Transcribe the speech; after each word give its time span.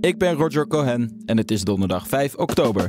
Ik 0.00 0.18
ben 0.18 0.34
Roger 0.34 0.66
Cohen 0.66 1.22
en 1.26 1.36
het 1.36 1.50
is 1.50 1.64
donderdag 1.64 2.08
5 2.08 2.34
oktober. 2.34 2.88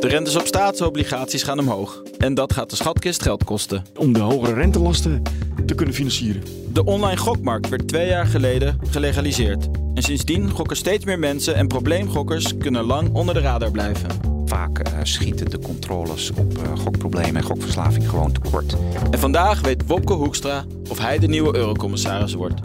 De 0.00 0.08
rentes 0.08 0.36
op 0.36 0.46
staatsobligaties 0.46 1.42
gaan 1.42 1.58
omhoog. 1.58 2.02
En 2.18 2.34
dat 2.34 2.52
gaat 2.52 2.70
de 2.70 2.76
schatkist 2.76 3.22
geld 3.22 3.44
kosten. 3.44 3.84
Om 3.96 4.12
de 4.12 4.20
hogere 4.20 4.54
rentelasten 4.54 5.22
te 5.66 5.74
kunnen 5.74 5.94
financieren. 5.94 6.42
De 6.72 6.84
online 6.84 7.16
gokmarkt 7.16 7.68
werd 7.68 7.88
twee 7.88 8.08
jaar 8.08 8.26
geleden 8.26 8.78
gelegaliseerd. 8.90 9.68
En 9.94 10.02
sindsdien 10.02 10.50
gokken 10.50 10.76
steeds 10.76 11.04
meer 11.04 11.18
mensen 11.18 11.54
en 11.54 11.66
probleemgokkers 11.66 12.56
kunnen 12.56 12.84
lang 12.84 13.14
onder 13.14 13.34
de 13.34 13.40
radar 13.40 13.70
blijven. 13.70 14.35
Vaak 14.46 14.78
uh, 14.78 14.98
schieten 15.02 15.50
de 15.50 15.58
controles 15.58 16.30
op 16.30 16.58
uh, 16.58 16.78
gokproblemen 16.78 17.36
en 17.36 17.42
gokverslaving 17.42 18.08
gewoon 18.08 18.32
tekort. 18.32 18.76
En 19.10 19.18
vandaag 19.18 19.60
weet 19.60 19.86
Wopke 19.86 20.12
Hoekstra 20.12 20.64
of 20.90 20.98
hij 20.98 21.18
de 21.18 21.26
nieuwe 21.26 21.56
eurocommissaris 21.56 22.34
wordt. 22.34 22.60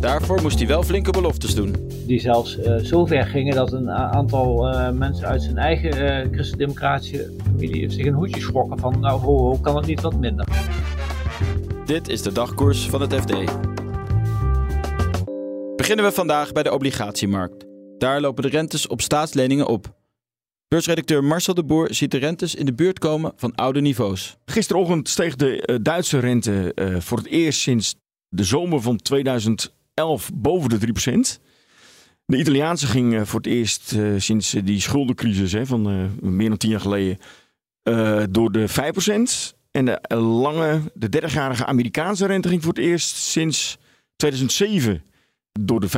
Daarvoor 0.00 0.42
moest 0.42 0.58
hij 0.58 0.66
wel 0.66 0.82
flinke 0.82 1.10
beloftes 1.10 1.54
doen. 1.54 1.74
Die 2.06 2.20
zelfs 2.20 2.58
uh, 2.58 2.76
zo 2.76 3.06
ver 3.06 3.26
gingen 3.26 3.54
dat 3.54 3.72
een 3.72 3.90
aantal 3.90 4.74
uh, 4.74 4.90
mensen 4.90 5.26
uit 5.26 5.42
zijn 5.42 5.56
eigen 5.56 6.26
uh, 6.26 6.32
christendemocratische 6.32 7.30
familie 7.44 7.90
zich 7.90 8.06
een 8.06 8.14
hoedje 8.14 8.40
schrokken 8.40 8.78
van 8.78 9.00
nou 9.00 9.20
ho, 9.20 9.38
ho 9.38 9.58
kan 9.60 9.76
het 9.76 9.86
niet 9.86 10.00
wat 10.00 10.18
minder. 10.18 10.46
Dit 11.84 12.08
is 12.08 12.22
de 12.22 12.32
dagkoers 12.32 12.88
van 12.88 13.00
het 13.00 13.14
FD. 13.14 13.32
Beginnen 15.76 16.04
we 16.04 16.12
vandaag 16.12 16.52
bij 16.52 16.62
de 16.62 16.72
obligatiemarkt. 16.72 17.66
Daar 17.98 18.20
lopen 18.20 18.42
de 18.42 18.48
rentes 18.48 18.86
op 18.86 19.00
staatsleningen 19.00 19.66
op. 19.66 19.93
Beursredacteur 20.74 21.24
Marcel 21.24 21.54
de 21.54 21.64
Boer 21.64 21.94
ziet 21.94 22.10
de 22.10 22.18
rentes 22.18 22.54
in 22.54 22.66
de 22.66 22.74
buurt 22.74 22.98
komen 22.98 23.32
van 23.36 23.54
oude 23.54 23.80
niveaus. 23.80 24.36
Gisterochtend 24.44 25.08
steeg 25.08 25.36
de 25.36 25.78
Duitse 25.82 26.18
rente 26.18 26.72
voor 26.98 27.18
het 27.18 27.26
eerst 27.26 27.60
sinds 27.60 27.94
de 28.28 28.44
zomer 28.44 28.80
van 28.80 28.96
2011 28.96 30.30
boven 30.34 30.70
de 30.70 30.78
3%. 31.38 31.42
De 32.24 32.38
Italiaanse 32.38 32.86
ging 32.86 33.28
voor 33.28 33.40
het 33.40 33.48
eerst 33.48 33.96
sinds 34.16 34.50
die 34.50 34.80
schuldencrisis 34.80 35.52
hè, 35.52 35.66
van 35.66 36.10
meer 36.20 36.48
dan 36.48 36.58
tien 36.58 36.70
jaar 36.70 36.80
geleden 36.80 37.18
door 38.30 38.52
de 38.52 38.68
5%. 38.68 38.72
En 39.70 39.84
de 39.84 40.14
lange, 40.16 40.80
de 40.94 41.22
30-jarige 41.22 41.66
Amerikaanse 41.66 42.26
rente 42.26 42.48
ging 42.48 42.62
voor 42.62 42.72
het 42.72 42.82
eerst 42.82 43.16
sinds 43.16 43.78
2007 44.16 45.02
door 45.60 45.80
de 45.80 45.88
5%. 45.88 45.92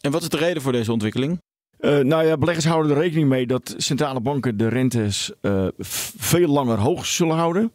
En 0.00 0.10
wat 0.10 0.22
is 0.22 0.28
de 0.28 0.36
reden 0.36 0.62
voor 0.62 0.72
deze 0.72 0.92
ontwikkeling? 0.92 1.40
Nou 1.80 2.26
ja, 2.26 2.36
beleggers 2.36 2.66
houden 2.66 2.92
er 2.92 2.98
rekening 2.98 3.28
mee 3.28 3.46
dat 3.46 3.74
centrale 3.76 4.20
banken 4.20 4.56
de 4.56 4.68
rentes 4.68 5.32
veel 6.18 6.48
langer 6.48 6.78
hoog 6.78 7.06
zullen 7.06 7.36
houden. 7.36 7.72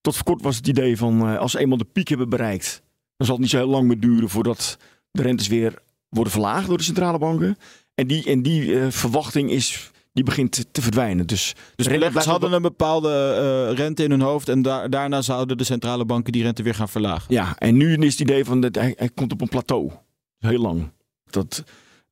Tot 0.00 0.14
voor 0.14 0.24
kort 0.24 0.42
was 0.42 0.56
het 0.56 0.68
idee 0.68 0.96
van 0.96 1.38
als 1.38 1.52
ze 1.52 1.58
eenmaal 1.58 1.78
de 1.78 1.86
piek 1.92 2.08
hebben 2.08 2.28
bereikt, 2.28 2.82
dan 3.16 3.26
zal 3.26 3.36
het 3.36 3.44
niet 3.44 3.52
zo 3.52 3.58
heel 3.58 3.68
lang 3.68 3.86
meer 3.86 4.00
duren 4.00 4.28
voordat 4.28 4.78
de 5.10 5.22
rentes 5.22 5.48
weer 5.48 5.74
worden 6.08 6.32
verlaagd 6.32 6.68
door 6.68 6.76
de 6.76 6.82
centrale 6.82 7.18
banken. 7.18 7.56
En 7.94 8.06
die, 8.06 8.24
en 8.24 8.42
die 8.42 8.80
verwachting 8.90 9.50
is, 9.50 9.90
die 10.12 10.24
begint 10.24 10.66
te 10.72 10.82
verdwijnen. 10.82 11.26
Dus, 11.26 11.54
dus 11.76 11.86
beleggers 11.86 12.24
hadden 12.24 12.52
een 12.52 12.62
bepaalde 12.62 13.70
rente 13.70 14.02
in 14.02 14.10
hun 14.10 14.20
hoofd 14.20 14.48
en 14.48 14.62
da 14.62 14.88
daarna 14.88 15.22
zouden 15.22 15.58
de 15.58 15.64
centrale 15.64 16.04
banken 16.04 16.32
die 16.32 16.42
rente 16.42 16.62
weer 16.62 16.74
gaan 16.74 16.88
verlagen. 16.88 17.34
Ja, 17.34 17.58
en 17.58 17.76
nu 17.76 17.96
is 17.96 18.12
het 18.12 18.20
idee 18.20 18.44
van 18.44 18.60
dat 18.60 18.74
hij, 18.74 18.94
hij 18.96 19.10
komt 19.14 19.32
op 19.32 19.40
een 19.40 19.48
plateau. 19.48 19.90
Heel 20.38 20.60
lang. 20.60 20.90
Dat 21.30 21.64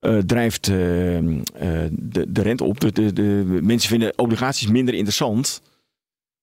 uh, 0.03 0.19
drijft 0.19 0.65
de, 0.65 1.43
de 2.29 2.43
rente 2.43 2.65
op. 2.65 2.81
De, 2.81 2.93
de, 2.93 3.13
de, 3.13 3.59
mensen 3.63 3.89
vinden 3.89 4.19
obligaties 4.19 4.69
minder 4.69 4.95
interessant. 4.95 5.63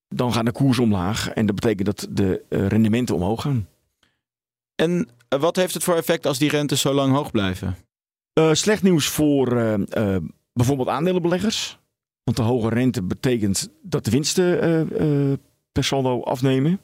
Dan 0.07 0.33
gaat 0.33 0.45
de 0.45 0.51
koers 0.51 0.79
omlaag 0.79 1.29
en 1.29 1.45
dat 1.45 1.55
betekent 1.55 1.85
dat 1.85 2.07
de 2.09 2.43
rendementen 2.49 3.15
omhoog 3.15 3.41
gaan. 3.41 3.67
En 4.75 5.07
wat 5.29 5.55
heeft 5.55 5.73
het 5.73 5.83
voor 5.83 5.95
effect 5.95 6.25
als 6.25 6.37
die 6.37 6.49
rentes 6.49 6.81
zo 6.81 6.93
lang 6.93 7.13
hoog 7.13 7.31
blijven? 7.31 7.75
Slecht 8.51 8.83
nieuws 8.83 9.07
voor 9.07 9.49
bijvoorbeeld 10.53 10.87
aandelenbeleggers. 10.87 11.77
Want 12.23 12.37
de 12.37 12.43
hoge 12.43 12.69
rente 12.69 13.03
betekent 13.03 13.69
dat 13.81 14.05
de 14.05 14.11
winsten 14.11 14.57
per 15.71 15.83
saldo 15.83 16.21
afnemen. 16.21 16.79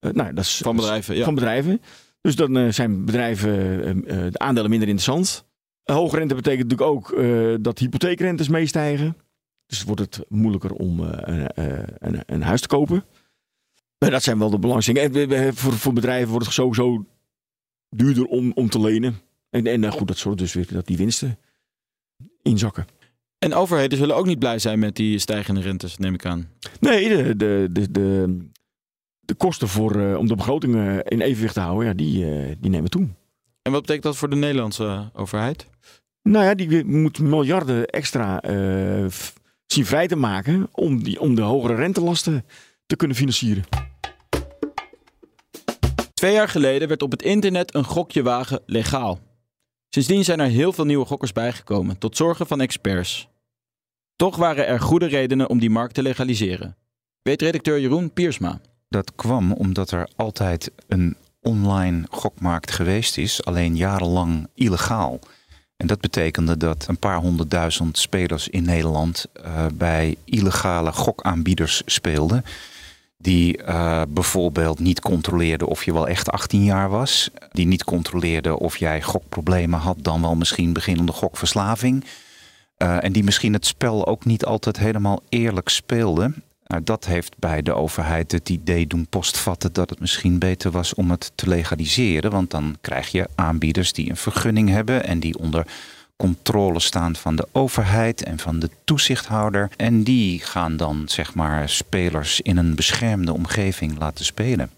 nou, 0.00 0.34
dat 0.34 0.44
is, 0.44 0.60
van 0.62 0.76
bedrijven. 0.76 1.16
Ja. 1.16 1.24
Van 1.24 1.34
bedrijven. 1.34 1.80
Dus 2.20 2.36
dan 2.36 2.72
zijn 2.72 3.04
bedrijven 3.04 3.50
de 4.32 4.38
aandelen 4.38 4.70
minder 4.70 4.88
interessant. 4.88 5.44
Hoge 5.92 6.16
rente 6.16 6.34
betekent 6.34 6.70
natuurlijk 6.70 6.90
ook 6.90 7.22
dat 7.62 7.78
hypotheekrentes 7.78 8.48
meestijgen. 8.48 9.16
Dus 9.66 9.82
wordt 9.82 10.00
het 10.00 10.24
moeilijker 10.28 10.72
om 10.72 11.00
een, 11.00 12.22
een 12.26 12.42
huis 12.42 12.60
te 12.60 12.68
kopen. 12.68 13.04
Dat 13.98 14.22
zijn 14.22 14.38
wel 14.38 14.50
de 14.50 14.58
belangstellingen. 14.58 15.54
Voor, 15.54 15.72
voor 15.72 15.92
bedrijven 15.92 16.30
wordt 16.30 16.46
het 16.46 16.54
sowieso 16.54 17.06
duurder 17.88 18.24
om, 18.24 18.52
om 18.54 18.68
te 18.68 18.80
lenen. 18.80 19.20
En, 19.50 19.66
en 19.66 19.92
goed, 19.92 20.08
dat 20.08 20.16
zorgt 20.16 20.38
dus 20.38 20.52
weer 20.52 20.72
dat 20.72 20.86
die 20.86 20.96
winsten 20.96 21.38
inzakken. 22.42 22.86
En 23.38 23.54
overheden 23.54 23.98
zullen 23.98 24.16
ook 24.16 24.26
niet 24.26 24.38
blij 24.38 24.58
zijn 24.58 24.78
met 24.78 24.96
die 24.96 25.18
stijgende 25.18 25.60
rentes, 25.60 25.96
neem 25.96 26.14
ik 26.14 26.26
aan. 26.26 26.48
Nee, 26.80 27.08
de, 27.08 27.36
de, 27.36 27.68
de, 27.72 27.90
de, 27.90 28.36
de 29.20 29.34
kosten 29.34 29.68
voor, 29.68 29.96
uh, 29.96 30.16
om 30.16 30.26
de 30.26 30.34
begroting 30.34 30.74
uh, 30.74 30.96
in 31.04 31.20
evenwicht 31.20 31.54
te 31.54 31.60
houden, 31.60 31.86
ja, 31.86 31.94
die, 31.94 32.24
uh, 32.24 32.54
die 32.60 32.70
nemen 32.70 32.90
toe. 32.90 33.08
En 33.64 33.72
wat 33.72 33.80
betekent 33.80 34.02
dat 34.04 34.16
voor 34.16 34.30
de 34.30 34.36
Nederlandse 34.36 35.10
overheid? 35.12 35.66
Nou 36.22 36.44
ja, 36.44 36.54
die 36.54 36.84
moet 36.84 37.18
miljarden 37.18 37.86
extra 37.86 38.40
zien 39.66 39.86
vrij 39.86 40.08
te 40.08 40.16
maken 40.16 40.68
om, 40.72 41.02
die, 41.02 41.20
om 41.20 41.34
de 41.34 41.42
hogere 41.42 41.74
rentelasten 41.74 42.44
te 42.86 42.96
kunnen 42.96 43.16
financieren. 43.16 43.64
Twee 46.14 46.32
jaar 46.32 46.48
geleden 46.48 46.88
werd 46.88 47.02
op 47.02 47.10
het 47.10 47.22
internet 47.22 47.74
een 47.74 47.84
gokje 47.84 48.22
wagen 48.22 48.62
legaal. 48.66 49.18
Sindsdien 49.88 50.24
zijn 50.24 50.40
er 50.40 50.46
heel 50.46 50.72
veel 50.72 50.84
nieuwe 50.84 51.06
gokkers 51.06 51.32
bijgekomen, 51.32 51.98
tot 51.98 52.16
zorgen 52.16 52.46
van 52.46 52.60
experts. 52.60 53.28
Toch 54.16 54.36
waren 54.36 54.66
er 54.66 54.80
goede 54.80 55.06
redenen 55.06 55.48
om 55.48 55.58
die 55.58 55.70
markt 55.70 55.94
te 55.94 56.02
legaliseren. 56.02 56.76
Weet 57.22 57.42
redacteur 57.42 57.80
Jeroen 57.80 58.12
Piersma. 58.12 58.60
Dat 58.88 59.14
kwam 59.14 59.52
omdat 59.52 59.90
er 59.90 60.08
altijd 60.16 60.70
een 60.86 61.16
online 61.44 62.06
gokmarkt 62.10 62.70
geweest 62.70 63.18
is, 63.18 63.44
alleen 63.44 63.76
jarenlang 63.76 64.48
illegaal. 64.54 65.18
En 65.76 65.86
dat 65.86 66.00
betekende 66.00 66.56
dat 66.56 66.84
een 66.88 66.98
paar 66.98 67.18
honderdduizend 67.18 67.98
spelers 67.98 68.48
in 68.48 68.64
Nederland 68.64 69.26
uh, 69.36 69.66
bij 69.74 70.16
illegale 70.24 70.92
gokaanbieders 70.92 71.82
speelden 71.86 72.44
die 73.24 73.58
uh, 73.58 74.02
bijvoorbeeld 74.08 74.78
niet 74.78 75.00
controleerde 75.00 75.66
of 75.66 75.84
je 75.84 75.92
wel 75.92 76.08
echt 76.08 76.30
18 76.30 76.64
jaar 76.64 76.88
was. 76.88 77.30
Die 77.50 77.66
niet 77.66 77.84
controleerde 77.84 78.58
of 78.58 78.76
jij 78.76 79.02
gokproblemen 79.02 79.78
had, 79.78 79.96
dan 80.00 80.20
wel 80.20 80.34
misschien 80.34 80.72
beginnende 80.72 81.12
gokverslaving. 81.12 82.04
Uh, 82.78 83.04
en 83.04 83.12
die 83.12 83.24
misschien 83.24 83.52
het 83.52 83.66
spel 83.66 84.06
ook 84.06 84.24
niet 84.24 84.44
altijd 84.44 84.78
helemaal 84.78 85.22
eerlijk 85.28 85.68
speelde. 85.68 86.32
Uh, 86.74 86.80
dat 86.84 87.04
heeft 87.04 87.38
bij 87.38 87.62
de 87.62 87.72
overheid 87.72 88.32
het 88.32 88.48
idee 88.48 88.86
doen 88.86 89.06
postvatten 89.06 89.72
dat 89.72 89.90
het 89.90 90.00
misschien 90.00 90.38
beter 90.38 90.70
was 90.70 90.94
om 90.94 91.10
het 91.10 91.32
te 91.34 91.48
legaliseren. 91.48 92.30
Want 92.30 92.50
dan 92.50 92.76
krijg 92.80 93.08
je 93.08 93.28
aanbieders 93.34 93.92
die 93.92 94.10
een 94.10 94.16
vergunning 94.16 94.68
hebben 94.68 95.04
en 95.04 95.20
die 95.20 95.38
onder 95.38 95.66
controle 96.16 96.80
staan 96.80 97.16
van 97.16 97.36
de 97.36 97.48
overheid 97.52 98.22
en 98.22 98.38
van 98.38 98.58
de 98.58 98.70
toezichthouder. 98.84 99.70
En 99.76 100.02
die 100.02 100.40
gaan 100.40 100.76
dan 100.76 101.02
zeg 101.06 101.34
maar 101.34 101.68
spelers 101.68 102.40
in 102.40 102.56
een 102.56 102.74
beschermde 102.74 103.32
omgeving 103.32 103.98
laten 103.98 104.24
spelen. 104.24 104.70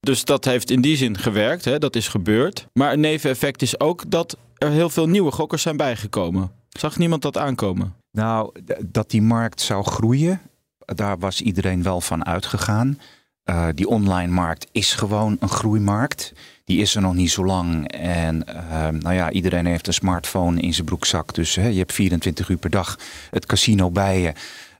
Dus 0.00 0.24
dat 0.24 0.44
heeft 0.44 0.70
in 0.70 0.80
die 0.80 0.96
zin 0.96 1.18
gewerkt, 1.18 1.64
hè? 1.64 1.78
dat 1.78 1.96
is 1.96 2.08
gebeurd. 2.08 2.66
Maar 2.72 2.92
een 2.92 3.00
neveneffect 3.00 3.62
is 3.62 3.80
ook 3.80 4.10
dat 4.10 4.36
er 4.58 4.70
heel 4.70 4.90
veel 4.90 5.08
nieuwe 5.08 5.30
gokkers 5.30 5.62
zijn 5.62 5.76
bijgekomen. 5.76 6.50
Zag 6.68 6.98
niemand 6.98 7.22
dat 7.22 7.38
aankomen? 7.38 7.94
Nou, 8.10 8.52
dat 8.84 9.10
die 9.10 9.22
markt 9.22 9.60
zou 9.60 9.84
groeien, 9.84 10.40
daar 10.84 11.18
was 11.18 11.40
iedereen 11.40 11.82
wel 11.82 12.00
van 12.00 12.26
uitgegaan. 12.26 12.98
Uh, 13.44 13.68
die 13.74 13.88
online 13.88 14.32
markt 14.32 14.66
is 14.72 14.92
gewoon 14.92 15.36
een 15.40 15.48
groeimarkt. 15.48 16.32
Die 16.64 16.80
is 16.80 16.94
er 16.94 17.00
nog 17.00 17.14
niet 17.14 17.30
zo 17.30 17.44
lang. 17.44 17.90
En 17.92 18.44
uh, 18.48 18.88
nou 18.88 19.14
ja, 19.14 19.30
iedereen 19.30 19.66
heeft 19.66 19.86
een 19.86 19.92
smartphone 19.92 20.60
in 20.60 20.74
zijn 20.74 20.86
broekzak. 20.86 21.34
Dus 21.34 21.54
hè, 21.54 21.66
je 21.66 21.78
hebt 21.78 21.92
24 21.92 22.48
uur 22.48 22.56
per 22.56 22.70
dag 22.70 22.98
het 23.30 23.46
casino 23.46 23.90
bij 23.90 24.20
je. 24.20 24.32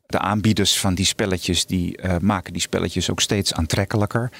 De 0.07 0.19
aanbieders 0.19 0.79
van 0.79 0.95
die 0.95 1.05
spelletjes 1.05 1.67
die 1.67 2.03
uh, 2.03 2.17
maken 2.19 2.53
die 2.53 2.63
spelletjes 2.63 3.11
ook 3.11 3.21
steeds 3.21 3.53
aantrekkelijker. 3.55 4.31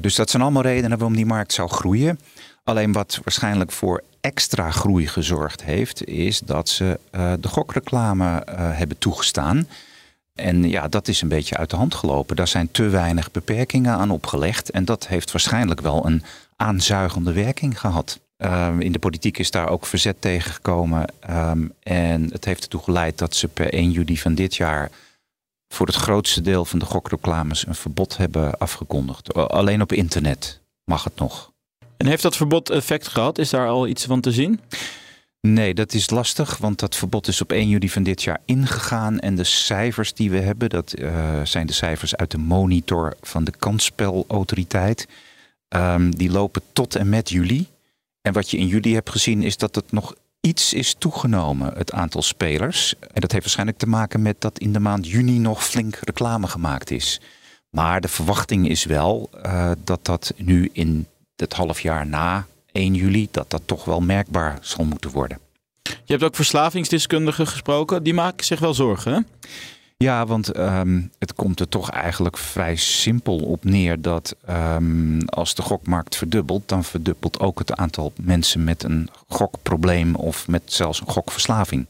dus 0.00 0.14
dat 0.14 0.30
zijn 0.30 0.42
allemaal 0.42 0.62
redenen 0.62 0.98
waarom 0.98 1.16
die 1.16 1.26
markt 1.26 1.52
zou 1.52 1.68
groeien. 1.68 2.20
Alleen 2.64 2.92
wat 2.92 3.20
waarschijnlijk 3.24 3.72
voor 3.72 4.02
extra 4.20 4.70
groei 4.70 5.06
gezorgd 5.06 5.62
heeft, 5.62 6.04
is 6.04 6.38
dat 6.38 6.68
ze 6.68 6.98
de 7.40 7.48
gokreclame 7.48 8.42
hebben 8.50 8.98
toegestaan. 8.98 9.66
En 10.34 10.68
ja, 10.68 10.88
dat 10.88 11.08
is 11.08 11.22
een 11.22 11.28
beetje 11.28 11.56
uit 11.56 11.70
de 11.70 11.76
hand 11.76 11.94
gelopen. 11.94 12.36
Daar 12.36 12.48
zijn 12.48 12.70
te 12.70 12.88
weinig 12.88 13.30
beperkingen 13.30 13.92
aan 13.92 14.10
opgelegd. 14.10 14.70
En 14.70 14.84
dat 14.84 15.06
heeft 15.06 15.32
waarschijnlijk 15.32 15.80
wel 15.80 16.06
een 16.06 16.22
aanzuigende 16.56 17.32
werking 17.32 17.80
gehad. 17.80 18.20
Um, 18.36 18.80
in 18.80 18.92
de 18.92 18.98
politiek 18.98 19.38
is 19.38 19.50
daar 19.50 19.68
ook 19.68 19.86
verzet 19.86 20.20
tegen 20.20 20.52
gekomen. 20.52 21.12
Um, 21.30 21.72
en 21.82 22.32
het 22.32 22.44
heeft 22.44 22.62
ertoe 22.62 22.82
geleid 22.82 23.18
dat 23.18 23.34
ze 23.34 23.48
per 23.48 23.72
1 23.72 23.90
juli 23.90 24.18
van 24.18 24.34
dit 24.34 24.56
jaar 24.56 24.90
voor 25.68 25.86
het 25.86 25.96
grootste 25.96 26.40
deel 26.40 26.64
van 26.64 26.78
de 26.78 26.84
gokreclames 26.84 27.66
een 27.66 27.74
verbod 27.74 28.16
hebben 28.16 28.58
afgekondigd. 28.58 29.34
Alleen 29.34 29.82
op 29.82 29.92
internet 29.92 30.60
mag 30.84 31.04
het 31.04 31.16
nog. 31.16 31.52
En 31.96 32.06
heeft 32.06 32.22
dat 32.22 32.36
verbod 32.36 32.70
effect 32.70 33.08
gehad? 33.08 33.38
Is 33.38 33.50
daar 33.50 33.68
al 33.68 33.86
iets 33.86 34.04
van 34.04 34.20
te 34.20 34.32
zien? 34.32 34.60
Nee, 35.46 35.74
dat 35.74 35.94
is 35.94 36.10
lastig, 36.10 36.56
want 36.56 36.78
dat 36.78 36.96
verbod 36.96 37.28
is 37.28 37.40
op 37.40 37.52
1 37.52 37.68
juli 37.68 37.90
van 37.90 38.02
dit 38.02 38.22
jaar 38.22 38.40
ingegaan. 38.44 39.18
En 39.18 39.34
de 39.34 39.44
cijfers 39.44 40.14
die 40.14 40.30
we 40.30 40.40
hebben, 40.40 40.68
dat 40.68 40.98
uh, 40.98 41.42
zijn 41.42 41.66
de 41.66 41.72
cijfers 41.72 42.16
uit 42.16 42.30
de 42.30 42.38
monitor 42.38 43.16
van 43.20 43.44
de 43.44 43.52
kansspelautoriteit. 43.58 45.08
Um, 45.68 46.16
die 46.16 46.30
lopen 46.30 46.62
tot 46.72 46.94
en 46.94 47.08
met 47.08 47.30
juli. 47.30 47.66
En 48.20 48.32
wat 48.32 48.50
je 48.50 48.56
in 48.56 48.66
juli 48.66 48.94
hebt 48.94 49.10
gezien 49.10 49.42
is 49.42 49.56
dat 49.56 49.74
het 49.74 49.92
nog 49.92 50.14
iets 50.40 50.72
is 50.72 50.94
toegenomen, 50.98 51.74
het 51.76 51.92
aantal 51.92 52.22
spelers. 52.22 52.94
En 52.98 53.20
dat 53.20 53.32
heeft 53.32 53.44
waarschijnlijk 53.44 53.78
te 53.78 53.88
maken 53.88 54.22
met 54.22 54.40
dat 54.40 54.58
in 54.58 54.72
de 54.72 54.80
maand 54.80 55.08
juni 55.08 55.38
nog 55.38 55.64
flink 55.64 55.96
reclame 55.96 56.46
gemaakt 56.46 56.90
is. 56.90 57.20
Maar 57.70 58.00
de 58.00 58.08
verwachting 58.08 58.68
is 58.68 58.84
wel 58.84 59.30
uh, 59.46 59.70
dat 59.84 60.04
dat 60.04 60.32
nu 60.36 60.70
in 60.72 61.06
het 61.36 61.52
half 61.52 61.80
jaar 61.80 62.06
na 62.06 62.46
1 62.74 62.94
juli, 62.94 63.28
dat 63.30 63.50
dat 63.50 63.62
toch 63.64 63.84
wel 63.84 64.00
merkbaar 64.00 64.58
zal 64.60 64.84
moeten 64.84 65.10
worden. 65.10 65.38
Je 65.82 66.12
hebt 66.12 66.22
ook 66.22 66.34
verslavingsdeskundigen 66.34 67.46
gesproken, 67.46 68.02
die 68.02 68.14
maken 68.14 68.46
zich 68.46 68.58
wel 68.58 68.74
zorgen. 68.74 69.12
Hè? 69.12 69.20
Ja, 69.96 70.26
want 70.26 70.56
um, 70.56 71.10
het 71.18 71.34
komt 71.34 71.60
er 71.60 71.68
toch 71.68 71.90
eigenlijk 71.90 72.38
vrij 72.38 72.76
simpel 72.76 73.38
op 73.38 73.64
neer 73.64 74.00
dat 74.00 74.36
um, 74.50 75.28
als 75.28 75.54
de 75.54 75.62
gokmarkt 75.62 76.16
verdubbelt, 76.16 76.68
dan 76.68 76.84
verdubbelt 76.84 77.40
ook 77.40 77.58
het 77.58 77.72
aantal 77.72 78.12
mensen 78.16 78.64
met 78.64 78.82
een 78.82 79.08
gokprobleem 79.28 80.14
of 80.14 80.48
met 80.48 80.62
zelfs 80.64 81.00
een 81.00 81.08
gokverslaving. 81.08 81.86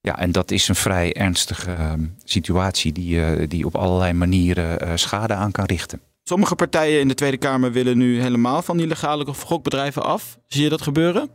Ja, 0.00 0.18
en 0.18 0.32
dat 0.32 0.50
is 0.50 0.68
een 0.68 0.74
vrij 0.74 1.14
ernstige 1.14 1.70
uh, 1.70 1.92
situatie 2.24 2.92
die, 2.92 3.14
uh, 3.14 3.48
die 3.48 3.66
op 3.66 3.76
allerlei 3.76 4.12
manieren 4.12 4.84
uh, 4.84 4.92
schade 4.94 5.34
aan 5.34 5.52
kan 5.52 5.64
richten. 5.64 6.00
Sommige 6.28 6.54
partijen 6.54 7.00
in 7.00 7.08
de 7.08 7.14
Tweede 7.14 7.36
Kamer 7.36 7.72
willen 7.72 7.98
nu 7.98 8.20
helemaal 8.20 8.62
van 8.62 8.76
die 8.76 8.86
legale 8.86 9.26
gokbedrijven 9.26 10.02
af. 10.02 10.38
Zie 10.48 10.62
je 10.62 10.68
dat 10.68 10.82
gebeuren? 10.82 11.30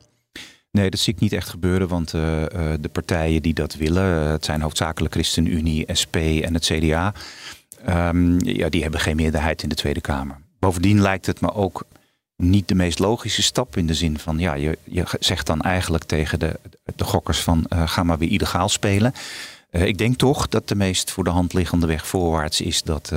Nee, 0.72 0.90
dat 0.90 1.00
zie 1.00 1.14
ik 1.14 1.20
niet 1.20 1.34
echt 1.34 1.50
gebeuren, 1.50 1.88
want 1.88 2.14
uh, 2.14 2.42
uh, 2.42 2.48
de 2.80 2.90
partijen 2.92 3.42
die 3.42 3.54
dat 3.54 3.74
willen, 3.76 4.24
uh, 4.24 4.32
het 4.32 4.46
zijn 4.46 4.62
hoofdzakelijk 4.62 5.14
ChristenUnie, 5.14 5.86
SP 6.02 6.16
en 6.16 6.54
het 6.54 6.66
CDA, 6.66 7.14
um, 7.90 8.46
ja, 8.46 8.70
die 8.70 8.82
hebben 8.82 9.00
geen 9.00 9.16
meerderheid 9.16 9.64
in 9.64 9.70
de 9.70 9.76
Tweede 9.76 10.02
Kamer. 10.02 10.38
Bovendien 10.60 11.02
lijkt 11.02 11.26
het 11.26 11.42
me 11.42 11.54
ook 11.54 11.84
niet 12.36 12.68
de 12.68 12.76
meest 12.76 13.00
logische 13.00 13.44
stap 13.44 13.78
in 13.78 13.88
de 13.88 13.94
zin 13.94 14.20
van, 14.20 14.40
ja, 14.40 14.54
je, 14.54 14.78
je 14.84 15.04
zegt 15.20 15.46
dan 15.46 15.62
eigenlijk 15.62 16.04
tegen 16.04 16.40
de, 16.40 16.60
de 16.96 17.04
gokkers 17.04 17.40
van, 17.40 17.66
ga 17.70 18.04
maar 18.04 18.18
weer 18.18 18.32
illegaal 18.32 18.70
spelen. 18.70 19.14
ik 19.72 19.98
denk 19.98 20.18
toch 20.18 20.48
dat 20.48 20.68
de 20.68 20.76
meest 20.76 21.12
voor 21.12 21.24
de 21.24 21.30
hand 21.30 21.54
liggende 21.54 21.88
weg 21.88 22.08
voorwaarts 22.08 22.62
is 22.62 22.84
dat 22.84 23.12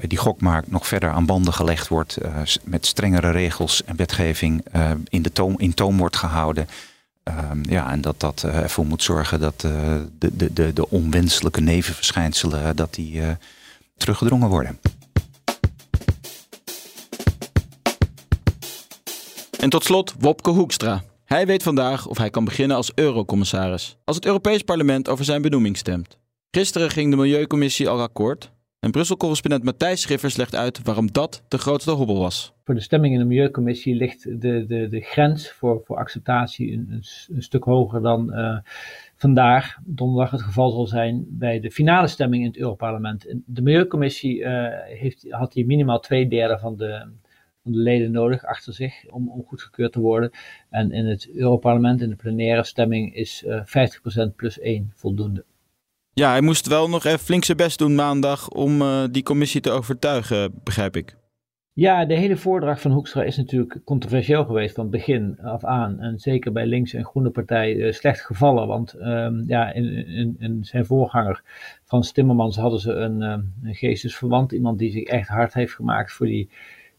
die 0.00 0.18
gokmarkt 0.18 0.70
nog 0.70 0.86
verder 0.86 1.10
aan 1.10 1.26
banden 1.26 1.52
gelegd 1.52 1.88
wordt, 1.88 2.18
uh, 2.22 2.42
met 2.62 2.86
strengere 2.86 3.30
regels 3.30 3.84
en 3.84 3.96
wetgeving 3.96 4.64
uh, 4.76 4.90
in, 5.08 5.22
de 5.22 5.32
toom, 5.32 5.54
in 5.58 5.74
toom 5.74 5.98
wordt 5.98 6.16
gehouden. 6.16 6.68
Uh, 7.28 7.50
ja, 7.62 7.90
en 7.90 8.00
dat 8.00 8.20
dat 8.20 8.42
ervoor 8.42 8.86
moet 8.86 9.02
zorgen 9.02 9.40
dat 9.40 9.60
de, 9.60 10.08
de, 10.18 10.52
de, 10.52 10.72
de 10.72 10.90
onwenselijke 10.90 11.60
nevenverschijnselen 11.60 12.76
dat 12.76 12.94
die, 12.94 13.20
teruggedrongen 13.96 14.48
worden. 14.48 14.78
En 19.58 19.70
tot 19.70 19.84
slot 19.84 20.14
Wopke 20.18 20.50
Hoekstra. 20.50 21.02
Hij 21.24 21.46
weet 21.46 21.62
vandaag 21.62 22.06
of 22.06 22.18
hij 22.18 22.30
kan 22.30 22.44
beginnen 22.44 22.76
als 22.76 22.92
eurocommissaris. 22.94 23.96
Als 24.04 24.16
het 24.16 24.26
Europees 24.26 24.62
Parlement 24.62 25.08
over 25.08 25.24
zijn 25.24 25.42
benoeming 25.42 25.76
stemt. 25.76 26.18
Gisteren 26.50 26.90
ging 26.90 27.10
de 27.10 27.16
Milieucommissie 27.16 27.88
al 27.88 28.00
akkoord. 28.00 28.50
En 28.82 28.90
Brussel-correspondent 28.90 29.64
Matthijs 29.64 30.00
Schiffers 30.00 30.36
legt 30.36 30.54
uit 30.54 30.82
waarom 30.82 31.12
dat 31.12 31.44
de 31.48 31.58
grootste 31.58 31.90
hobbel 31.90 32.18
was. 32.18 32.54
Voor 32.64 32.74
de 32.74 32.80
stemming 32.80 33.12
in 33.12 33.18
de 33.18 33.24
Milieucommissie 33.24 33.94
ligt 33.94 34.40
de, 34.40 34.66
de, 34.66 34.88
de 34.88 35.00
grens 35.00 35.50
voor, 35.50 35.82
voor 35.84 35.96
acceptatie 35.96 36.72
een, 36.72 37.02
een, 37.34 37.42
stuk 37.42 37.64
hoger 37.64 38.02
dan 38.02 38.38
uh, 38.38 38.58
vandaag, 39.16 39.78
donderdag, 39.84 40.30
het 40.30 40.42
geval 40.42 40.70
zal 40.70 40.86
zijn 40.86 41.24
bij 41.28 41.60
de 41.60 41.70
finale 41.70 42.06
stemming 42.06 42.42
in 42.42 42.48
het 42.48 42.58
Europarlement. 42.58 43.34
De 43.46 43.62
Milieucommissie 43.62 44.38
uh, 44.38 44.66
heeft, 44.84 45.26
had 45.28 45.54
hier 45.54 45.66
minimaal 45.66 46.00
twee 46.00 46.28
derde 46.28 46.58
van 46.58 46.76
de, 46.76 47.06
van 47.62 47.72
de 47.72 47.78
leden 47.78 48.10
nodig 48.10 48.44
achter 48.44 48.72
zich 48.72 49.10
om, 49.10 49.28
om 49.30 49.44
goedgekeurd 49.44 49.92
te 49.92 50.00
worden. 50.00 50.30
En 50.70 50.92
in 50.92 51.06
het 51.06 51.30
Europarlement, 51.34 52.02
in 52.02 52.08
de 52.08 52.16
plenaire 52.16 52.64
stemming, 52.64 53.14
is 53.14 53.44
uh, 53.46 53.56
eh, 53.74 54.28
50% 54.30 54.34
plus 54.36 54.58
1 54.58 54.92
voldoende. 54.94 55.44
Ja, 56.14 56.30
hij 56.30 56.40
moest 56.40 56.66
wel 56.66 56.88
nog 56.88 57.04
even 57.04 57.18
flink 57.18 57.44
zijn 57.44 57.56
best 57.56 57.78
doen 57.78 57.94
maandag 57.94 58.48
om 58.48 58.82
uh, 58.82 59.04
die 59.10 59.22
commissie 59.22 59.60
te 59.60 59.70
overtuigen, 59.70 60.60
begrijp 60.64 60.96
ik. 60.96 61.16
Ja, 61.74 62.04
de 62.04 62.14
hele 62.14 62.36
voordracht 62.36 62.80
van 62.80 62.90
Hoekstra 62.90 63.22
is 63.22 63.36
natuurlijk 63.36 63.80
controversieel 63.84 64.44
geweest 64.44 64.74
van 64.74 64.90
begin 64.90 65.38
af 65.42 65.64
aan. 65.64 66.00
En 66.00 66.18
zeker 66.18 66.52
bij 66.52 66.66
links 66.66 66.92
en 66.92 67.04
groene 67.04 67.30
partij 67.30 67.74
uh, 67.74 67.92
slecht 67.92 68.20
gevallen. 68.20 68.66
Want 68.66 68.94
um, 69.00 69.44
ja, 69.46 69.72
in, 69.72 70.36
in, 70.38 70.64
zijn 70.64 70.86
voorganger 70.86 71.42
van 71.84 72.02
Timmermans 72.02 72.56
hadden 72.56 72.80
ze 72.80 72.92
een, 72.92 73.22
um, 73.22 73.52
een 73.62 73.74
geestesverwant. 73.74 74.52
Iemand 74.52 74.78
die 74.78 74.90
zich 74.90 75.04
echt 75.04 75.28
hard 75.28 75.54
heeft 75.54 75.74
gemaakt 75.74 76.12
voor 76.12 76.26
die 76.26 76.50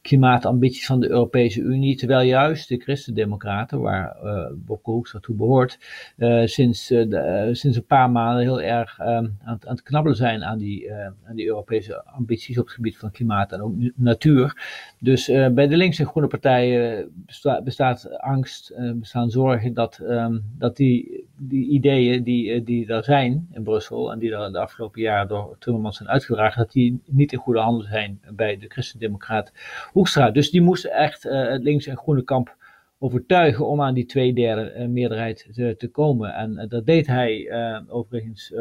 klimaatambities 0.04 0.86
van 0.86 1.00
de 1.00 1.10
Europese 1.10 1.62
Unie, 1.62 1.96
terwijl 1.96 2.28
juist 2.28 2.70
de 2.70 2.78
Christendemocraten, 2.78 3.80
waar 3.80 4.18
uh, 4.24 4.46
Bobke 4.56 4.92
Hoekstra 4.92 5.20
toe 5.20 5.36
behoort, 5.36 5.80
uh, 6.18 6.46
sinds, 6.46 6.88
de, 6.88 7.50
sinds 7.52 7.78
een 7.78 7.86
paar 7.86 8.12
maanden 8.12 8.44
heel 8.44 8.62
erg 8.62 9.00
um, 9.00 9.06
aan, 9.06 9.38
aan, 9.44 9.60
het 9.62 9.84
knabbelen 9.84 10.18
zijn 10.18 10.44
aan 10.44 10.58
die, 10.58 10.94
aan 10.94 11.36
die 11.36 11.48
Europese 11.48 12.06
ambities 12.06 12.58
op 12.58 12.66
het 12.66 12.74
gebied 12.74 12.98
van 12.98 13.12
klimaat 13.12 13.52
en 13.52 13.62
ook 13.62 13.74
natuur. 13.96 14.62
Dus 15.00 15.26
bij 15.28 15.68
de 15.68 15.78
linkse 15.78 16.02
en 16.02 16.08
groene 16.08 16.28
partijen 16.28 17.12
besta 17.26 17.62
bestaat 17.62 18.20
angst, 18.20 18.74
bestaan 18.96 19.30
zorgen 19.30 19.74
dat, 19.74 20.00
um, 20.02 20.44
dat 20.57 20.78
die, 20.78 21.28
die 21.38 21.69
ideeën 21.69 22.24
die, 22.24 22.64
die 22.64 22.88
er 22.88 23.04
zijn 23.04 23.48
in 23.52 23.64
Brussel 23.64 24.12
en 24.12 24.19
die 24.19 24.36
er 24.36 24.52
de 24.52 24.60
afgelopen 24.60 25.02
jaren 25.02 25.28
door 25.28 25.56
Timmermans 25.60 25.98
zijn 25.98 26.10
uitgedragen, 26.10 26.62
dat 26.62 26.72
die 26.72 27.02
niet 27.06 27.31
in 27.31 27.40
goede 27.40 27.60
handen 27.60 27.88
zijn 27.88 28.19
bij 28.31 28.57
de 28.57 28.68
Christendemocraten 28.68 29.54
Hoekstra. 29.94 30.31
Dus 30.31 30.52
die 30.52 30.62
moest 30.62 30.85
echt 30.85 31.26
uh, 31.26 31.50
het 31.50 31.64
links- 31.64 31.88
en 31.88 31.97
groene 31.97 32.23
kamp 32.23 32.56
overtuigen 33.00 33.68
om 33.68 33.81
aan 33.81 33.94
die 33.94 34.06
twee 34.06 34.33
derde 34.33 34.73
uh, 34.78 34.88
meerderheid 34.88 35.50
te, 35.54 35.76
te, 35.78 35.88
komen. 35.88 36.33
En 36.33 36.52
uh, 36.52 36.64
dat 36.68 36.85
deed 36.85 37.07
hij 37.07 37.52
overigens 37.88 38.54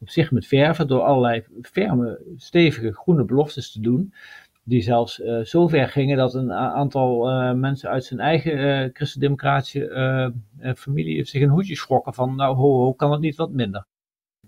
op 0.00 0.08
zich 0.08 0.30
met 0.30 0.46
verven 0.46 0.88
door 0.88 1.00
allerlei 1.00 1.44
ferme, 1.62 2.20
stevige 2.36 2.92
groene 2.92 3.24
beloftes 3.24 3.72
te 3.72 3.80
doen. 3.80 4.14
Die 4.62 4.82
zelfs 4.82 5.14
zo 5.44 5.68
ver 5.68 5.88
gingen 5.88 6.16
dat 6.16 6.34
een 6.34 6.52
aantal 6.52 7.24
mensen 7.54 7.90
uit 7.90 8.04
zijn 8.04 8.20
eigen 8.20 8.90
christendemocratische 8.92 10.32
familie 10.76 11.24
zich 11.24 11.42
een 11.42 11.48
hoedje 11.48 11.76
schrokken 11.76 12.14
van 12.14 12.36
nou 12.36 12.56
ho, 12.56 12.78
ho 12.78 12.92
kan 12.92 13.12
het 13.12 13.20
niet 13.20 13.36
wat 13.36 13.50
minder 13.50 13.86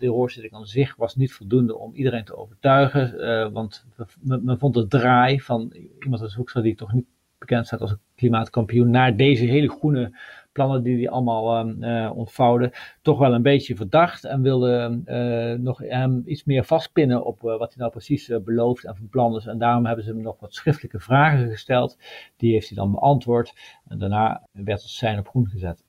de 0.02 0.08
hoorzitting 0.08 0.54
aan 0.54 0.66
zich 0.66 0.96
was 0.96 1.16
niet 1.16 1.32
voldoende 1.32 1.76
om 1.76 1.94
iedereen 1.94 2.24
te 2.24 2.36
overtuigen. 2.36 3.14
Uh, 3.14 3.52
want 3.52 3.86
men, 4.20 4.58
vond 4.58 4.74
het 4.74 4.90
draai 4.90 5.40
van 5.40 5.74
iemand 6.00 6.22
als 6.22 6.34
Hoekstra, 6.34 6.60
die 6.60 6.74
toch 6.74 6.92
niet 6.92 7.06
bekend 7.38 7.66
staat 7.66 7.80
als 7.80 7.90
een 7.90 8.00
klimaatkampioen, 8.14 8.90
naar 8.90 9.16
deze 9.16 9.44
hele 9.44 9.68
groene 9.68 10.18
plannen 10.52 10.82
die 10.82 10.96
hij 10.96 11.08
allemaal 11.08 11.66
uh, 11.66 12.10
ontvouwde, 12.14 12.72
toch 13.02 13.18
wel 13.18 13.34
een 13.34 13.42
beetje 13.42 13.76
verdacht. 13.76 14.24
En 14.24 14.42
wilde 14.42 15.02
uh, 15.06 15.64
nog 15.64 15.78
hem 15.78 16.22
iets 16.26 16.44
meer 16.44 16.64
vastpinnen 16.64 17.24
op 17.24 17.40
wat 17.40 17.58
hij 17.58 17.76
nou 17.76 17.90
precies 17.90 18.32
belooft 18.44 18.84
en 18.84 18.96
van 18.96 19.08
plan 19.08 19.36
is. 19.36 19.46
En 19.46 19.58
daarom 19.58 19.86
hebben 19.86 20.04
ze 20.04 20.10
hem 20.10 20.22
nog 20.22 20.40
wat 20.40 20.54
schriftelijke 20.54 21.00
vragen 21.00 21.50
gesteld. 21.50 21.98
Die 22.36 22.52
heeft 22.52 22.68
hij 22.68 22.76
dan 22.76 22.92
beantwoord. 22.92 23.52
En 23.88 23.98
daarna 23.98 24.46
werd 24.52 24.82
het 24.82 24.90
zijn 24.90 25.18
op 25.18 25.28
groen 25.28 25.48
gezet. 25.48 25.84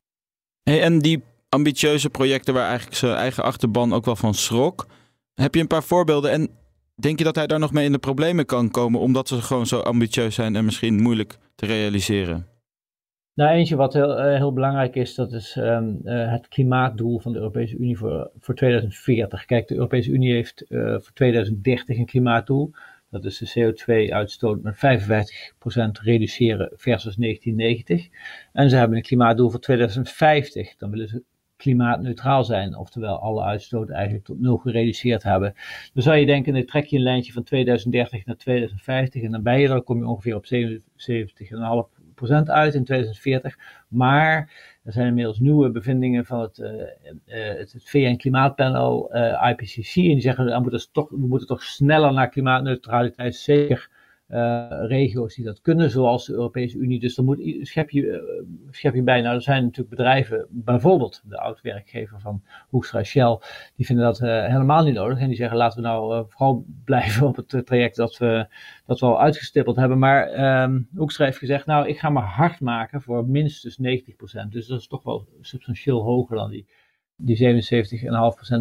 En 0.63 0.99
die 0.99 1.23
ambitieuze 1.53 2.09
projecten 2.09 2.53
waar 2.53 2.67
eigenlijk 2.67 2.97
zijn 2.97 3.15
eigen 3.15 3.43
achterban 3.43 3.93
ook 3.93 4.05
wel 4.05 4.15
van 4.15 4.33
schrok. 4.33 4.87
Heb 5.33 5.55
je 5.55 5.61
een 5.61 5.67
paar 5.67 5.83
voorbeelden 5.83 6.31
en 6.31 6.49
denk 6.95 7.17
je 7.17 7.23
dat 7.23 7.35
hij 7.35 7.47
daar 7.47 7.59
nog 7.59 7.73
mee 7.73 7.85
in 7.85 7.91
de 7.91 7.97
problemen 7.97 8.45
kan 8.45 8.71
komen 8.71 8.99
omdat 8.99 9.27
ze 9.27 9.41
gewoon 9.41 9.65
zo 9.65 9.79
ambitieus 9.79 10.35
zijn 10.35 10.55
en 10.55 10.65
misschien 10.65 11.01
moeilijk 11.01 11.37
te 11.55 11.65
realiseren? 11.65 12.47
Nou, 13.35 13.51
eentje 13.51 13.75
wat 13.75 13.93
heel, 13.93 14.19
uh, 14.19 14.37
heel 14.37 14.53
belangrijk 14.53 14.95
is, 14.95 15.15
dat 15.15 15.33
is 15.33 15.55
um, 15.55 15.99
uh, 16.03 16.31
het 16.31 16.47
klimaatdoel 16.47 17.19
van 17.19 17.31
de 17.31 17.37
Europese 17.37 17.77
Unie 17.77 17.97
voor, 17.97 18.31
voor 18.39 18.55
2040. 18.55 19.45
Kijk, 19.45 19.67
de 19.67 19.75
Europese 19.75 20.11
Unie 20.11 20.33
heeft 20.33 20.65
uh, 20.69 20.91
voor 20.99 21.13
2030 21.13 21.97
een 21.97 22.05
klimaatdoel. 22.05 22.71
Dat 23.09 23.25
is 23.25 23.37
de 23.37 23.73
CO2-uitstoot 23.73 24.61
met 24.61 24.75
55% 24.75 24.79
reduceren 26.01 26.71
versus 26.75 27.15
1990. 27.15 28.07
En 28.53 28.69
ze 28.69 28.75
hebben 28.75 28.97
een 28.97 29.03
klimaatdoel 29.03 29.49
voor 29.49 29.59
2050. 29.59 30.75
Dan 30.75 30.89
willen 30.89 31.07
ze 31.07 31.23
klimaatneutraal 31.63 32.43
zijn, 32.43 32.77
oftewel 32.77 33.19
alle 33.19 33.43
uitstoot 33.43 33.89
eigenlijk 33.89 34.25
tot 34.25 34.39
nul 34.39 34.57
gereduceerd 34.57 35.23
hebben. 35.23 35.53
Dan 35.93 36.03
zou 36.03 36.17
je 36.17 36.25
denken, 36.25 36.53
dan 36.53 36.65
trek 36.65 36.85
je 36.85 36.97
een 36.97 37.03
lijntje 37.03 37.33
van 37.33 37.43
2030 37.43 38.25
naar 38.25 38.35
2050 38.35 39.21
en 39.23 39.31
dan 39.31 39.43
ben 39.43 39.59
je 39.59 39.67
dan 39.67 39.83
kom 39.83 39.97
je 39.97 40.07
ongeveer 40.07 40.35
op 40.35 40.45
77,5% 40.45 40.51
uit 42.43 42.73
in 42.73 42.83
2040. 42.83 43.57
Maar 43.87 44.51
er 44.83 44.91
zijn 44.91 45.07
inmiddels 45.07 45.39
nieuwe 45.39 45.71
bevindingen 45.71 46.25
van 46.25 46.39
het, 46.39 46.57
uh, 46.57 46.71
het, 47.25 47.73
het 47.73 47.89
VN-klimaatpanel 47.89 49.15
uh, 49.15 49.49
IPCC. 49.49 49.95
En 49.95 50.01
die 50.01 50.21
zeggen, 50.21 50.45
we 50.45 50.59
moeten, 50.59 50.91
toch, 50.91 51.09
we 51.09 51.27
moeten 51.27 51.47
toch 51.47 51.63
sneller 51.63 52.13
naar 52.13 52.29
klimaatneutraliteit. 52.29 53.35
Zeker 53.35 53.89
uh, 54.29 54.65
regio's 54.87 55.35
die 55.35 55.45
dat 55.45 55.61
kunnen, 55.61 55.89
zoals 55.89 56.25
de 56.25 56.33
Europese 56.33 56.77
Unie. 56.77 56.99
Dus 56.99 57.15
dan 57.15 57.25
moet, 57.25 57.39
schep, 57.61 57.89
je, 57.89 58.01
uh, 58.01 58.43
schep 58.71 58.95
je 58.95 59.03
bij. 59.03 59.21
Nou, 59.21 59.35
er 59.35 59.41
zijn 59.41 59.63
natuurlijk 59.63 59.89
bedrijven, 59.89 60.47
bijvoorbeeld 60.49 61.21
de 61.25 61.39
oud-werkgever 61.39 62.19
van 62.19 62.43
Hoekstra 62.69 63.03
Shell, 63.03 63.39
die 63.75 63.85
vinden 63.85 64.05
dat 64.05 64.19
uh, 64.19 64.45
helemaal 64.45 64.83
niet 64.83 64.93
nodig. 64.93 65.19
En 65.19 65.27
die 65.27 65.35
zeggen, 65.35 65.57
laten 65.57 65.81
we 65.81 65.87
nou 65.87 66.25
vooral 66.29 66.65
blijven 66.85 67.27
op 67.27 67.35
het 67.35 67.65
traject 67.65 67.95
dat 67.95 68.17
we, 68.17 68.47
dat 68.85 68.99
we 68.99 69.05
al 69.05 69.21
uitgestippeld 69.21 69.75
hebben. 69.75 69.99
Maar 69.99 70.63
um, 70.63 70.87
Hoekstra 70.95 71.25
heeft 71.25 71.37
gezegd, 71.37 71.65
nou, 71.65 71.87
ik 71.87 71.99
ga 71.99 72.09
me 72.09 72.19
hard 72.19 72.59
maken 72.59 73.01
voor 73.01 73.25
minstens 73.25 73.77
90%. 73.77 73.81
Dus 74.49 74.67
dat 74.67 74.79
is 74.79 74.87
toch 74.87 75.03
wel 75.03 75.27
substantieel 75.41 76.01
hoger 76.01 76.35
dan 76.35 76.49
die, 76.49 76.67
die 77.15 77.63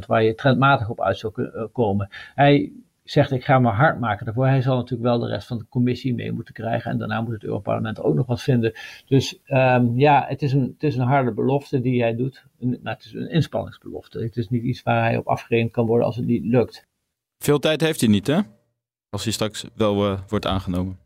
77,5% 0.00 0.06
waar 0.06 0.22
je 0.22 0.34
trendmatig 0.34 0.88
op 0.88 1.00
uit 1.00 1.18
zou 1.18 1.32
komen. 1.72 2.08
Hij 2.34 2.72
zegt 3.04 3.30
ik 3.30 3.44
ga 3.44 3.58
me 3.58 3.68
hard 3.68 4.00
maken 4.00 4.24
daarvoor. 4.24 4.46
Hij 4.46 4.62
zal 4.62 4.76
natuurlijk 4.76 5.08
wel 5.08 5.18
de 5.18 5.28
rest 5.28 5.46
van 5.46 5.58
de 5.58 5.66
commissie 5.68 6.14
mee 6.14 6.32
moeten 6.32 6.54
krijgen. 6.54 6.90
En 6.90 6.98
daarna 6.98 7.20
moet 7.20 7.32
het 7.32 7.44
Europarlement 7.44 8.00
ook 8.00 8.14
nog 8.14 8.26
wat 8.26 8.42
vinden. 8.42 8.72
Dus 9.06 9.40
um, 9.46 9.98
ja, 9.98 10.24
het 10.28 10.42
is, 10.42 10.52
een, 10.52 10.72
het 10.72 10.82
is 10.82 10.96
een 10.96 11.06
harde 11.06 11.32
belofte 11.32 11.80
die 11.80 12.00
hij 12.00 12.16
doet. 12.16 12.44
Nou, 12.58 12.78
het 12.82 13.04
is 13.04 13.12
een 13.12 13.30
inspanningsbelofte. 13.30 14.18
Het 14.22 14.36
is 14.36 14.48
niet 14.48 14.62
iets 14.62 14.82
waar 14.82 15.02
hij 15.02 15.16
op 15.16 15.26
afgerekend 15.26 15.72
kan 15.72 15.86
worden 15.86 16.06
als 16.06 16.16
het 16.16 16.26
niet 16.26 16.44
lukt. 16.44 16.86
Veel 17.38 17.58
tijd 17.58 17.80
heeft 17.80 18.00
hij 18.00 18.08
niet, 18.08 18.26
hè? 18.26 18.40
Als 19.10 19.24
hij 19.24 19.32
straks 19.32 19.66
wel 19.74 20.10
uh, 20.10 20.20
wordt 20.28 20.46
aangenomen. 20.46 21.00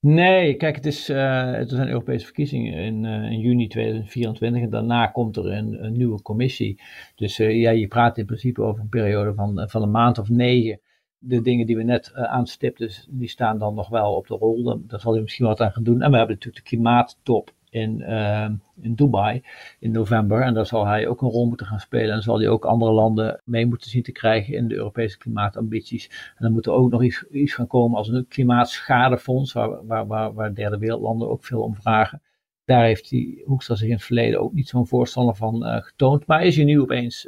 Nee, 0.00 0.54
kijk, 0.54 0.76
het, 0.76 0.86
is, 0.86 1.10
uh, 1.10 1.52
het 1.52 1.70
zijn 1.70 1.88
Europese 1.88 2.24
verkiezingen 2.24 2.74
in, 2.74 3.04
uh, 3.04 3.30
in, 3.30 3.40
juni 3.40 3.68
2024 3.68 4.62
en 4.62 4.70
daarna 4.70 5.06
komt 5.06 5.36
er 5.36 5.46
een, 5.46 5.84
een 5.84 5.92
nieuwe 5.92 6.22
commissie. 6.22 6.80
Dus 7.14 7.36
ja, 7.36 7.70
je 7.70 7.88
praat 7.88 8.18
in 8.18 8.26
principe 8.26 8.62
over 8.62 8.82
een 8.82 8.88
periode 8.88 9.34
van, 9.34 9.68
van 9.70 9.82
een 9.82 9.90
maand 9.90 10.18
of 10.18 10.28
negen 10.28 10.80
de 11.24 11.42
dingen 11.42 11.66
die 11.66 11.76
we 11.76 11.82
net 11.82 12.12
uh, 12.14 12.22
aanstipten, 12.22 12.90
die 13.08 13.28
staan 13.28 13.58
dan 13.58 13.74
nog 13.74 13.88
wel 13.88 14.14
op 14.14 14.26
de 14.26 14.34
rol. 14.34 14.80
Daar 14.86 15.00
zal 15.00 15.12
hij 15.12 15.22
misschien 15.22 15.46
wat 15.46 15.60
aan 15.60 15.72
gaan 15.72 15.82
doen. 15.82 16.02
En 16.02 16.10
we 16.10 16.16
hebben 16.16 16.34
natuurlijk 16.34 16.64
de 16.64 16.70
klimaattop 16.70 17.52
in, 17.70 18.00
uh, 18.00 18.48
in 18.80 18.94
Dubai 18.94 19.42
in 19.78 19.90
november. 19.90 20.42
En 20.42 20.54
daar 20.54 20.66
zal 20.66 20.86
hij 20.86 21.06
ook 21.06 21.22
een 21.22 21.28
rol 21.28 21.46
moeten 21.46 21.66
gaan 21.66 21.80
spelen. 21.80 22.14
En 22.14 22.22
zal 22.22 22.38
hij 22.38 22.48
ook 22.48 22.64
andere 22.64 22.92
landen 22.92 23.40
mee 23.44 23.66
moeten 23.66 23.90
zien 23.90 24.02
te 24.02 24.12
krijgen 24.12 24.54
in 24.54 24.68
de 24.68 24.74
Europese 24.74 25.18
klimaatambities. 25.18 26.06
En 26.08 26.44
dan 26.44 26.52
moet 26.52 26.66
er 26.66 26.72
ook 26.72 26.90
nog 26.90 27.02
iets, 27.02 27.24
iets 27.30 27.54
gaan 27.54 27.66
komen 27.66 27.96
als 27.96 28.08
een 28.08 28.26
klimaatschadefonds, 28.28 29.52
waar, 29.52 30.06
waar, 30.06 30.32
waar, 30.34 30.54
derde 30.54 30.78
wereldlanden 30.78 31.30
ook 31.30 31.44
veel 31.44 31.62
om 31.62 31.74
vragen. 31.74 32.22
Daar 32.64 32.84
heeft 32.84 33.10
hij 33.10 33.42
Hoekstra 33.44 33.74
zich 33.74 33.88
in 33.88 33.94
het 33.94 34.04
verleden 34.04 34.40
ook 34.40 34.52
niet 34.52 34.68
zo'n 34.68 34.86
voorstander 34.86 35.34
van 35.34 35.66
uh, 35.66 35.76
getoond. 35.76 36.26
Maar 36.26 36.44
is 36.44 36.56
hij 36.56 36.64
nu 36.64 36.80
opeens 36.80 37.26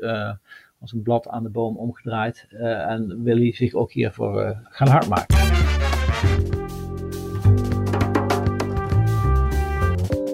als 0.84 0.92
een 0.92 1.02
blad 1.02 1.28
aan 1.28 1.42
de 1.42 1.48
boom 1.48 1.76
omgedraaid. 1.76 2.46
Uh, 2.50 2.90
en 2.90 3.22
wil 3.22 3.36
hij 3.36 3.52
zich 3.52 3.74
ook 3.74 3.92
hiervoor 3.92 4.42
uh, 4.42 4.50
gaan 4.62 4.88
hard 4.88 5.08
maken. 5.08 5.36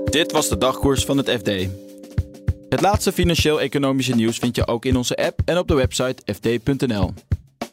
Dit 0.05 0.33
was 0.33 0.49
de 0.49 0.59
dagkoers 0.59 1.05
van 1.05 1.17
het 1.17 1.31
FD. 1.31 1.49
Het 2.69 2.81
laatste 2.81 3.13
financieel-economische 3.13 4.15
nieuws 4.15 4.39
vind 4.39 4.57
je 4.57 4.67
ook 4.67 4.85
in 4.85 4.97
onze 4.97 5.17
app 5.17 5.41
en 5.45 5.59
op 5.59 5.69
de 5.69 5.75
website 5.75 6.35
fd.nl. 6.35 7.13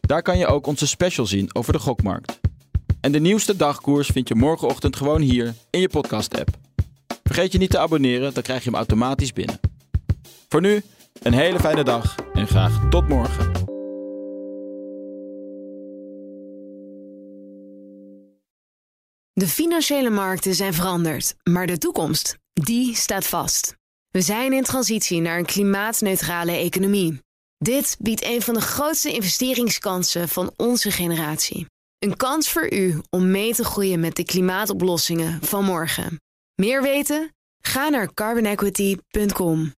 Daar 0.02 0.22
kan 0.22 0.38
je 0.38 0.48
ook 0.48 0.68
onze 0.68 0.88
special 0.88 1.26
zien 1.26 1.56
over 1.56 1.74
de 1.74 1.80
gokmarkt. 1.80 2.40
En 3.02 3.12
de 3.12 3.20
nieuwste 3.20 3.56
dagkoers 3.56 4.08
vind 4.08 4.28
je 4.28 4.36
morgenochtend 4.36 4.96
gewoon 4.96 5.22
hier 5.22 5.54
in 5.70 5.80
je 5.80 5.90
podcast-app. 5.90 6.50
Vergeet 7.24 7.52
je 7.52 7.58
niet 7.58 7.70
te 7.70 7.80
abonneren, 7.80 8.34
dan 8.34 8.44
krijg 8.44 8.64
je 8.64 8.70
hem 8.70 8.78
automatisch 8.78 9.34
binnen. 9.34 9.60
Voor 10.50 10.62
nu, 10.62 10.84
een 11.22 11.34
hele 11.34 11.60
fijne 11.60 11.84
dag 11.84 12.16
en 12.34 12.48
graag 12.48 12.90
tot 12.90 13.08
morgen. 13.08 13.52
De 19.34 19.48
financiële 19.48 20.10
markten 20.10 20.56
zijn 20.56 20.74
veranderd, 20.74 21.36
maar 21.44 21.68
de 21.68 21.78
toekomst, 21.78 22.38
die 22.54 22.96
staat 22.96 23.28
vast. 23.28 23.76
We 24.10 24.22
zijn 24.22 24.54
in 24.54 24.64
transitie 24.64 25.22
naar 25.22 25.38
een 25.38 25.46
klimaatneutrale 25.46 26.52
economie. 26.52 27.20
Dit 27.58 27.96
biedt 28.00 28.24
een 28.24 28.42
van 28.42 28.54
de 28.54 28.62
grootste 28.62 29.12
investeringskansen 29.12 30.30
van 30.30 30.54
onze 30.56 30.92
generatie. 30.92 31.66
Een 32.00 32.18
kans 32.18 32.50
voor 32.50 32.74
u 32.74 33.02
om 33.10 33.32
mee 33.32 33.54
te 33.54 33.64
groeien 33.64 34.00
met 34.00 34.16
de 34.16 34.24
klimaatoplossingen 34.24 35.42
van 35.42 35.66
morgen. 35.66 36.22
Meer 36.56 36.82
weten? 36.82 37.32
Ga 37.62 37.90
naar 37.90 38.14
carbonequity.com. 38.14 39.72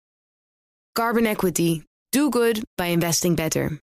Carbon 0.98 1.28
Equity. 1.28 1.84
Do 2.10 2.28
good 2.28 2.64
by 2.76 2.86
investing 2.86 3.36
better. 3.36 3.78